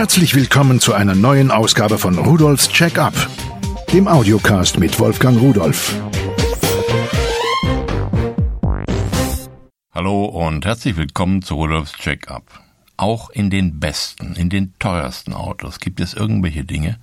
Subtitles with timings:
[0.00, 3.12] Herzlich willkommen zu einer neuen Ausgabe von Rudolfs Check-up,
[3.92, 5.94] dem Audiocast mit Wolfgang Rudolf.
[9.92, 12.44] Hallo und herzlich willkommen zu Rudolfs Check-up.
[12.96, 16.98] Auch in den besten, in den teuersten Autos gibt es irgendwelche Dinge,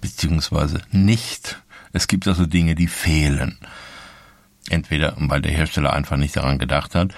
[0.00, 1.62] beziehungsweise nicht.
[1.92, 3.58] Es gibt also Dinge, die fehlen.
[4.70, 7.14] Entweder weil der Hersteller einfach nicht daran gedacht hat,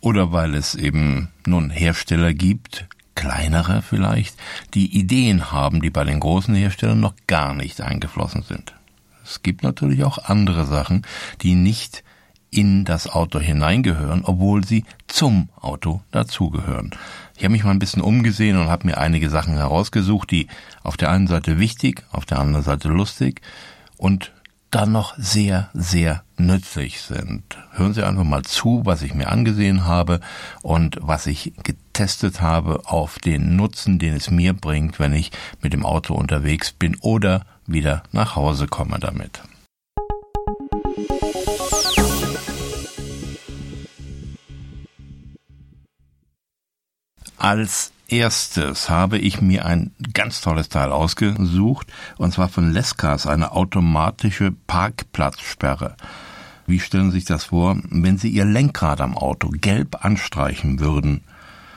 [0.00, 4.36] oder weil es eben nun Hersteller gibt, kleinere vielleicht,
[4.74, 8.74] die Ideen haben, die bei den großen Herstellern noch gar nicht eingeflossen sind.
[9.24, 11.06] Es gibt natürlich auch andere Sachen,
[11.40, 12.04] die nicht
[12.50, 16.90] in das Auto hineingehören, obwohl sie zum Auto dazugehören.
[17.36, 20.46] Ich habe mich mal ein bisschen umgesehen und habe mir einige Sachen herausgesucht, die
[20.82, 23.40] auf der einen Seite wichtig, auf der anderen Seite lustig
[23.96, 24.32] und
[24.70, 27.42] dann noch sehr, sehr nützlich sind.
[27.72, 30.20] Hören Sie einfach mal zu, was ich mir angesehen habe
[30.62, 31.52] und was ich
[31.94, 35.30] getestet habe auf den Nutzen, den es mir bringt, wenn ich
[35.62, 39.40] mit dem Auto unterwegs bin oder wieder nach Hause komme damit.
[47.38, 53.52] Als erstes habe ich mir ein ganz tolles Teil ausgesucht, und zwar von Lescas, eine
[53.52, 55.94] automatische Parkplatzsperre.
[56.66, 57.78] Wie stellen Sie sich das vor?
[57.88, 61.22] Wenn Sie Ihr Lenkrad am Auto gelb anstreichen würden,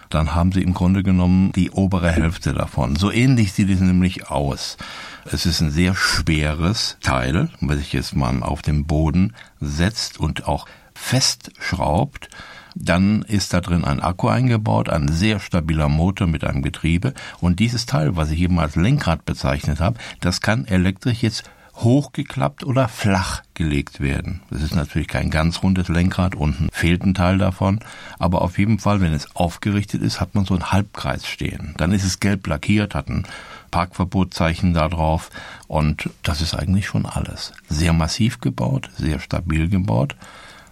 [0.10, 2.96] dann haben Sie im Grunde genommen die obere Hälfte davon.
[2.96, 4.78] So ähnlich sieht es nämlich aus.
[5.26, 12.30] Es ist ein sehr schweres Teil, welches man auf den Boden setzt und auch festschraubt.
[12.76, 17.14] Dann ist da drin ein Akku eingebaut, ein sehr stabiler Motor mit einem Getriebe.
[17.40, 21.44] Und dieses Teil, was ich eben als Lenkrad bezeichnet habe, das kann elektrisch jetzt
[21.78, 24.42] hochgeklappt oder flach gelegt werden.
[24.50, 27.80] Das ist natürlich kein ganz rundes Lenkrad, unten fehlt ein Teil davon,
[28.20, 31.76] aber auf jeden Fall, wenn es aufgerichtet ist, hat man so einen Halbkreis stehen.
[31.78, 33.28] Dann ist es gelb lackiert, hat ein
[33.72, 35.30] Parkverbotzeichen da drauf
[35.68, 37.54] und das ist eigentlich schon alles.
[37.70, 40.16] Sehr massiv gebaut, sehr stabil gebaut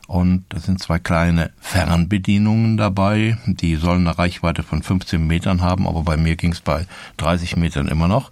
[0.08, 3.38] und da sind zwei kleine Fernbedienungen dabei.
[3.46, 6.86] Die sollen eine Reichweite von 15 Metern haben, aber bei mir ging es bei
[7.18, 8.32] 30 Metern immer noch.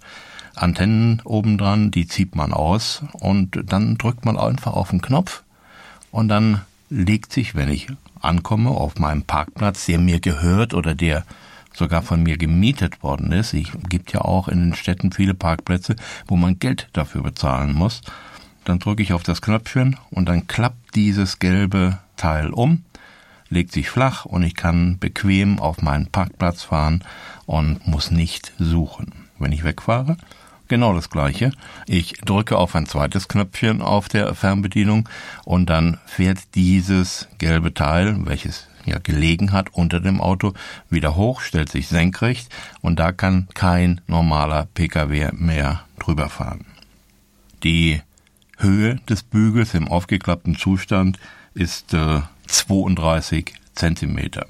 [0.54, 5.42] Antennen obendran, die zieht man aus und dann drückt man einfach auf den Knopf
[6.10, 6.60] und dann
[6.90, 7.88] legt sich, wenn ich
[8.20, 11.24] ankomme auf meinem Parkplatz, der mir gehört oder der
[11.74, 13.52] sogar von mir gemietet worden ist.
[13.52, 18.00] Ich gibt ja auch in den Städten viele Parkplätze, wo man Geld dafür bezahlen muss.
[18.64, 22.84] Dann drücke ich auf das Knöpfchen und dann klappt dieses gelbe Teil um,
[23.50, 27.04] legt sich flach und ich kann bequem auf meinen Parkplatz fahren
[27.44, 29.12] und muss nicht suchen.
[29.38, 30.16] Wenn ich wegfahre,
[30.68, 31.52] genau das gleiche.
[31.86, 35.08] Ich drücke auf ein zweites Knöpfchen auf der Fernbedienung
[35.44, 40.52] und dann fährt dieses gelbe Teil, welches ja gelegen hat unter dem Auto,
[40.90, 42.48] wieder hoch, stellt sich senkrecht
[42.80, 46.66] und da kann kein normaler Pkw mehr drüber fahren.
[47.62, 48.02] Die
[48.58, 51.18] Höhe des Bügels im aufgeklappten Zustand
[51.54, 54.46] ist äh, 32 Zentimeter.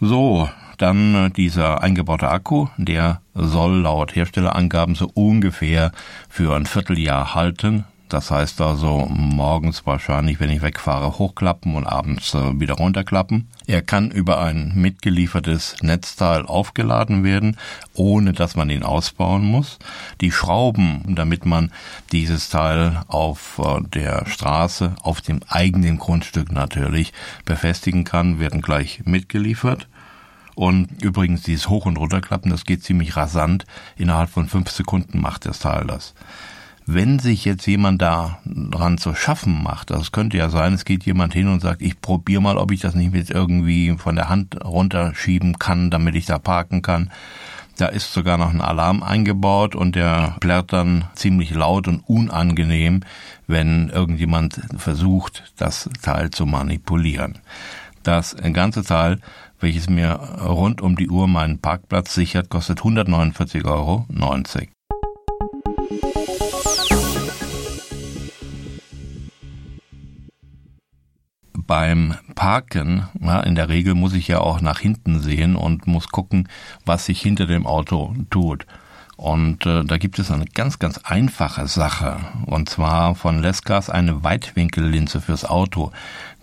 [0.00, 5.92] So, dann äh, dieser eingebaute Akku, der soll laut Herstellerangaben so ungefähr
[6.28, 7.84] für ein Vierteljahr halten.
[8.08, 13.48] Das heißt also morgens wahrscheinlich, wenn ich wegfahre, hochklappen und abends äh, wieder runterklappen.
[13.66, 17.56] Er kann über ein mitgeliefertes Netzteil aufgeladen werden,
[17.94, 19.80] ohne dass man ihn ausbauen muss.
[20.20, 21.72] Die Schrauben, damit man
[22.12, 27.12] dieses Teil auf äh, der Straße, auf dem eigenen Grundstück natürlich
[27.44, 29.88] befestigen kann, werden gleich mitgeliefert.
[30.56, 33.64] Und übrigens dieses Hoch- und Runterklappen, das geht ziemlich rasant.
[33.96, 36.14] Innerhalb von fünf Sekunden macht das Teil das
[36.86, 41.04] wenn sich jetzt jemand da dran zu schaffen macht, das könnte ja sein, es geht
[41.04, 44.28] jemand hin und sagt, ich probiere mal, ob ich das nicht mit irgendwie von der
[44.28, 47.10] Hand runterschieben kann, damit ich da parken kann.
[47.76, 53.00] Da ist sogar noch ein Alarm eingebaut und der plärrt dann ziemlich laut und unangenehm,
[53.48, 57.38] wenn irgendjemand versucht, das Teil zu manipulieren.
[58.02, 59.18] Das ganze Teil,
[59.60, 64.06] welches mir rund um die Uhr meinen Parkplatz sichert, kostet 149,90 Euro.
[71.66, 76.08] beim Parken, ja, in der Regel muss ich ja auch nach hinten sehen und muss
[76.08, 76.48] gucken,
[76.84, 78.66] was sich hinter dem Auto tut.
[79.16, 82.18] Und äh, da gibt es eine ganz, ganz einfache Sache.
[82.44, 85.90] Und zwar von Lescas eine Weitwinkellinse fürs Auto.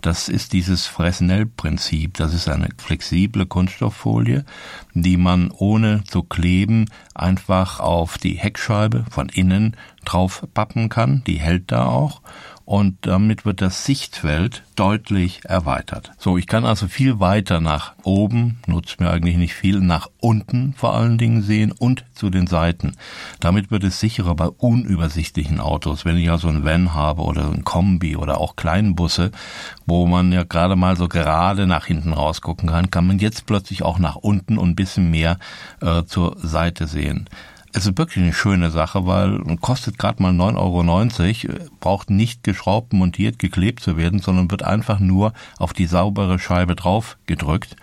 [0.00, 2.14] Das ist dieses Fresnel-Prinzip.
[2.14, 4.44] Das ist eine flexible Kunststofffolie,
[4.92, 11.22] die man ohne zu kleben einfach auf die Heckscheibe von innen drauf pappen kann.
[11.26, 12.22] Die hält da auch.
[12.64, 16.12] Und damit wird das Sichtfeld deutlich erweitert.
[16.18, 20.74] So, ich kann also viel weiter nach oben, nutzt mir eigentlich nicht viel, nach unten
[20.74, 22.96] vor allen Dingen sehen und zu den Seiten.
[23.40, 26.04] Damit wird es sicherer bei unübersichtlichen Autos.
[26.04, 29.30] Wenn ich also ein Van habe oder ein Kombi oder auch Kleinbusse,
[29.86, 33.82] wo man ja gerade mal so gerade nach hinten rausgucken kann, kann man jetzt plötzlich
[33.82, 35.38] auch nach unten und ein bisschen mehr
[35.80, 37.28] äh, zur Seite sehen.
[37.76, 42.92] Es ist wirklich eine schöne Sache, weil kostet gerade mal 9,90 Euro, braucht nicht geschraubt,
[42.92, 47.74] montiert, geklebt zu werden, sondern wird einfach nur auf die saubere Scheibe drauf gedrückt.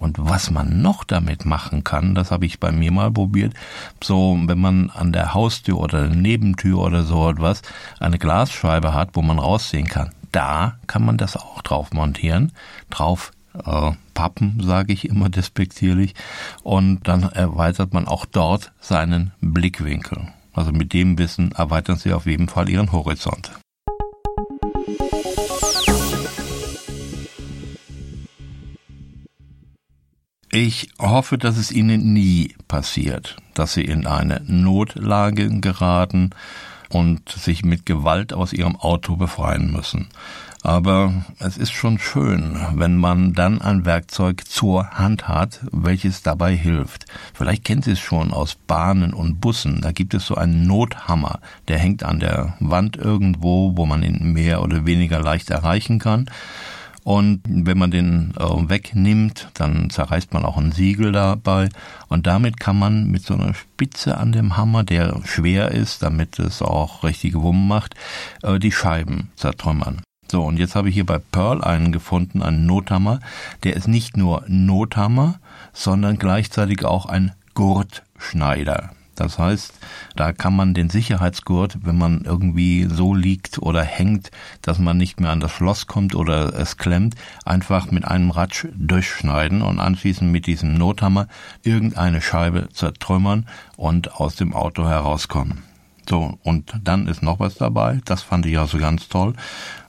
[0.00, 3.54] Und was man noch damit machen kann, das habe ich bei mir mal probiert,
[4.02, 7.62] so wenn man an der Haustür oder der Nebentür oder so etwas
[8.00, 12.50] eine Glasscheibe hat, wo man raussehen kann, da kann man das auch drauf montieren,
[12.88, 16.14] drauf äh, Pappen, sage ich immer despektierlich.
[16.62, 20.28] Und dann erweitert man auch dort seinen Blickwinkel.
[20.52, 23.52] Also mit dem Wissen erweitern Sie auf jeden Fall Ihren Horizont.
[30.52, 36.30] Ich hoffe, dass es Ihnen nie passiert, dass Sie in eine Notlage geraten
[36.90, 40.08] und sich mit Gewalt aus Ihrem Auto befreien müssen.
[40.62, 46.54] Aber es ist schon schön, wenn man dann ein Werkzeug zur Hand hat, welches dabei
[46.54, 47.06] hilft.
[47.32, 49.80] Vielleicht kennt Sie es schon aus Bahnen und Bussen.
[49.80, 54.34] Da gibt es so einen Nothammer, der hängt an der Wand irgendwo, wo man ihn
[54.34, 56.26] mehr oder weniger leicht erreichen kann.
[57.02, 61.68] Und wenn man den äh, wegnimmt, dann zerreißt man auch ein Siegel dabei.
[62.08, 66.38] Und damit kann man mit so einer Spitze an dem Hammer, der schwer ist, damit
[66.38, 67.94] es auch richtige Wumm macht,
[68.42, 70.02] äh, die Scheiben zertrümmern.
[70.30, 73.18] So, und jetzt habe ich hier bei Pearl einen gefunden, einen Nothammer.
[73.64, 75.40] Der ist nicht nur Nothammer,
[75.72, 78.90] sondern gleichzeitig auch ein Gurtschneider.
[79.14, 79.74] Das heißt,
[80.16, 84.30] da kann man den Sicherheitsgurt, wenn man irgendwie so liegt oder hängt,
[84.62, 87.14] dass man nicht mehr an das Schloss kommt oder es klemmt,
[87.44, 91.28] einfach mit einem Ratsch durchschneiden und anschließend mit diesem Nothammer
[91.62, 93.46] irgendeine Scheibe zertrümmern
[93.76, 95.64] und aus dem Auto herauskommen.
[96.08, 99.34] So, und dann ist noch was dabei, das fand ich also ganz toll.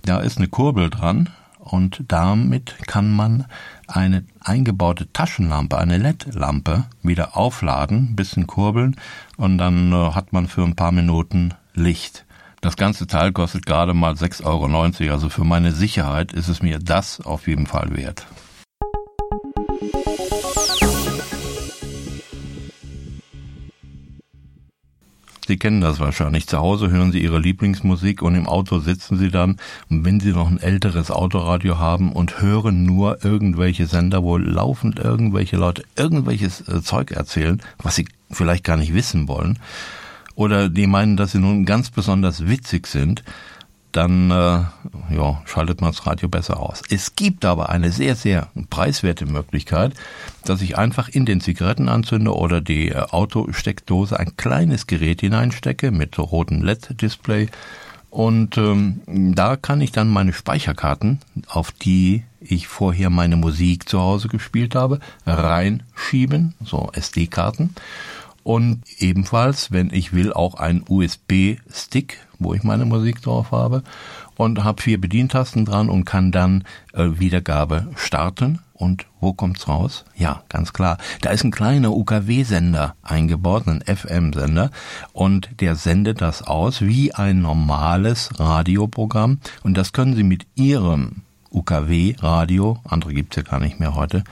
[0.04, 1.30] Da ist eine Kurbel dran
[1.72, 3.46] und damit kann man
[3.88, 8.98] eine eingebaute Taschenlampe, eine LED-Lampe wieder aufladen, bisschen kurbeln
[9.38, 12.26] und dann äh, hat man für ein paar Minuten Licht.
[12.60, 16.78] Das ganze Teil kostet gerade mal 6,90 Euro, also für meine Sicherheit ist es mir
[16.78, 18.28] das auf jeden Fall wert.
[25.52, 26.48] Sie kennen das wahrscheinlich.
[26.48, 29.58] Zu Hause hören Sie Ihre Lieblingsmusik und im Auto sitzen Sie dann
[29.90, 35.00] und wenn Sie noch ein älteres Autoradio haben und hören nur irgendwelche Sender, wo laufend
[35.00, 39.60] irgendwelche Leute irgendwelches äh, Zeug erzählen, was Sie vielleicht gar nicht wissen wollen,
[40.36, 43.22] oder die meinen, dass sie nun ganz besonders witzig sind,
[43.92, 44.64] dann äh,
[45.16, 46.82] ja, schaltet man das Radio besser aus.
[46.90, 49.94] Es gibt aber eine sehr, sehr preiswerte Möglichkeit,
[50.46, 56.18] dass ich einfach in den Zigarettenanzünder oder die äh, Autosteckdose ein kleines Gerät hineinstecke mit
[56.18, 57.50] rotem LED-Display
[58.12, 64.02] und ähm, da kann ich dann meine Speicherkarten, auf die ich vorher meine Musik zu
[64.02, 67.74] Hause gespielt habe, reinschieben, so SD-Karten.
[68.44, 73.84] Und ebenfalls, wenn ich will, auch ein USB-Stick wo ich meine Musik drauf habe
[74.36, 78.60] und habe vier Bedientasten dran und kann dann äh, Wiedergabe starten.
[78.74, 80.06] Und wo kommt's raus?
[80.16, 80.98] Ja, ganz klar.
[81.22, 84.72] Da ist ein kleiner UKW-Sender eingebaut, ein FM-Sender,
[85.14, 89.40] und der sendet das aus wie ein normales Radioprogramm.
[89.62, 94.24] Und das können Sie mit Ihrem UKW-Radio, andere gibt's ja gar nicht mehr heute,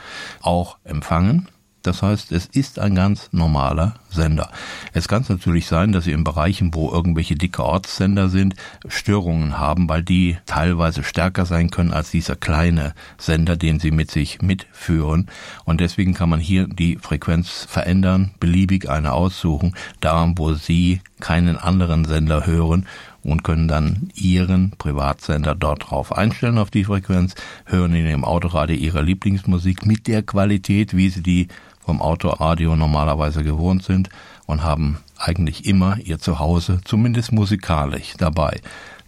[0.41, 1.47] auch empfangen.
[1.83, 4.51] Das heißt, es ist ein ganz normaler Sender.
[4.93, 8.55] Es kann natürlich sein, dass Sie in Bereichen, wo irgendwelche dicke Ortssender sind,
[8.87, 14.11] Störungen haben, weil die teilweise stärker sein können als dieser kleine Sender, den Sie mit
[14.11, 15.27] sich mitführen.
[15.63, 21.57] Und deswegen kann man hier die Frequenz verändern, beliebig eine aussuchen, da wo Sie keinen
[21.57, 22.85] anderen Sender hören
[23.23, 28.75] und können dann Ihren Privatsender dort drauf einstellen auf die Frequenz, hören in Ihrem Autoradio
[28.75, 31.47] Ihre Lieblingsmusik mit der Qualität, wie Sie die
[31.89, 34.09] vom Autoradio normalerweise gewohnt sind
[34.45, 38.61] und haben eigentlich immer ihr Zuhause, zumindest musikalisch, dabei.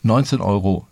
[0.03, 0.87] 19,90 Euro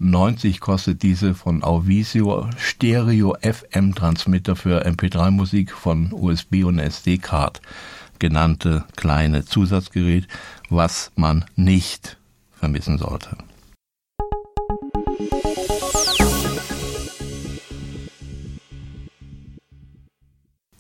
[0.59, 7.59] kostet diese von Auvisio Stereo FM Transmitter für MP3 Musik von USB und SD-Card
[8.19, 10.27] genannte kleine Zusatzgerät,
[10.69, 12.17] was man nicht
[12.53, 13.35] vermissen sollte.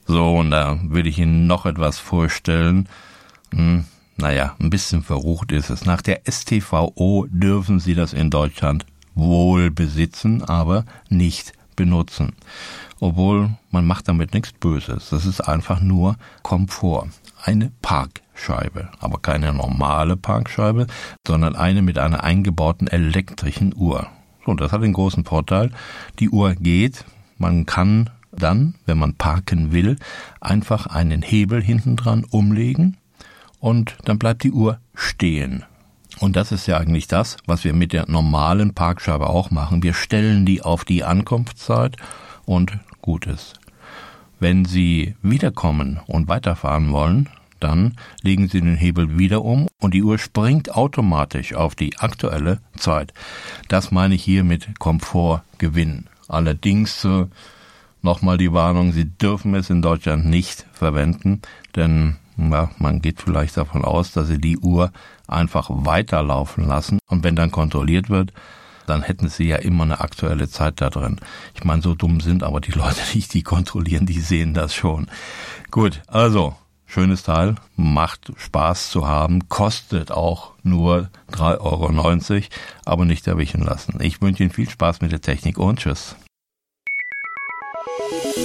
[0.09, 2.89] So, und da will ich Ihnen noch etwas vorstellen.
[3.53, 3.85] Hm,
[4.17, 5.85] naja, ein bisschen verrucht ist es.
[5.85, 12.33] Nach der STVO dürfen Sie das in Deutschland wohl besitzen, aber nicht benutzen.
[12.99, 15.09] Obwohl man macht damit nichts Böses.
[15.11, 17.09] Das ist einfach nur Komfort.
[17.43, 20.87] Eine Parkscheibe, aber keine normale Parkscheibe,
[21.27, 24.07] sondern eine mit einer eingebauten elektrischen Uhr.
[24.43, 25.69] Und das hat den großen Vorteil,
[26.17, 27.05] die Uhr geht,
[27.37, 29.97] man kann dann, wenn man parken will,
[30.41, 32.97] einfach einen Hebel hinten dran umlegen
[33.59, 35.65] und dann bleibt die Uhr stehen.
[36.19, 39.83] Und das ist ja eigentlich das, was wir mit der normalen Parkscheibe auch machen.
[39.83, 41.95] Wir stellen die auf die Ankunftszeit
[42.45, 43.59] und gut ist.
[44.39, 47.29] Wenn Sie wiederkommen und weiterfahren wollen,
[47.59, 52.59] dann legen Sie den Hebel wieder um und die Uhr springt automatisch auf die aktuelle
[52.77, 53.13] Zeit.
[53.67, 56.05] Das meine ich hier mit Komfortgewinn.
[56.27, 57.25] Allerdings äh,
[58.01, 61.41] nochmal die Warnung, Sie dürfen es in Deutschland nicht verwenden,
[61.75, 64.91] denn ja, man geht vielleicht davon aus, dass Sie die Uhr
[65.27, 68.33] einfach weiterlaufen lassen und wenn dann kontrolliert wird,
[68.89, 71.19] dann hätten sie ja immer eine aktuelle Zeit da drin.
[71.53, 75.07] Ich meine, so dumm sind aber die Leute nicht, die kontrollieren, die sehen das schon.
[75.71, 82.43] Gut, also schönes Teil, macht Spaß zu haben, kostet auch nur 3,90 Euro,
[82.85, 83.99] aber nicht erwischen lassen.
[84.01, 86.15] Ich wünsche Ihnen viel Spaß mit der Technik und tschüss.